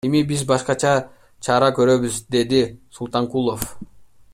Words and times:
Эми 0.09 0.19
биз 0.29 0.39
башкача 0.51 0.93
чара 1.49 1.69
көрөбүз,— 1.81 2.19
деди 2.37 2.63
Султанкулов. 2.99 3.73